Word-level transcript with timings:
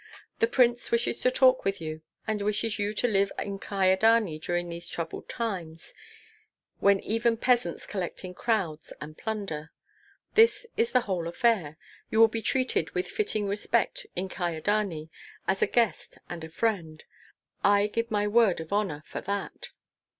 The 0.39 0.47
prince 0.47 0.89
wishes 0.89 1.19
to 1.19 1.29
talk 1.29 1.63
with 1.63 1.79
you, 1.79 2.01
and 2.25 2.41
wishes 2.41 2.79
you 2.79 2.91
to 2.91 3.07
live 3.07 3.31
in 3.37 3.59
Kyedani 3.59 4.39
during 4.39 4.67
these 4.67 4.87
troubled 4.87 5.29
times, 5.29 5.93
when 6.79 6.99
even 7.01 7.37
peasants 7.37 7.85
collect 7.85 8.25
in 8.25 8.33
crowds 8.33 8.91
and 8.99 9.15
plunder. 9.15 9.69
This 10.33 10.65
is 10.75 10.91
the 10.91 11.01
whole 11.01 11.27
affair! 11.27 11.77
You 12.09 12.19
will 12.19 12.29
be 12.29 12.41
treated 12.41 12.89
with 12.95 13.05
fitting 13.09 13.45
respect 13.47 14.07
in 14.15 14.27
Kyedani, 14.27 15.09
as 15.47 15.61
a 15.61 15.67
guest 15.67 16.17
and 16.27 16.43
a 16.43 16.49
friend; 16.49 17.03
I 17.63 17.85
give 17.85 18.09
my 18.09 18.27
word 18.27 18.59
of 18.59 18.73
honor 18.73 19.03
for 19.05 19.21
that." 19.21 19.69